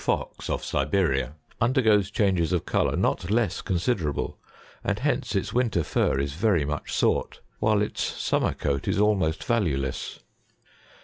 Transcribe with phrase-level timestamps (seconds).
[0.03, 4.39] Fox of Siberia, undergoes changes of colour not less consider able,
[4.83, 8.97] and hence its winter fur is very much sought, while its sum mer coat is
[8.97, 10.17] almost valueless.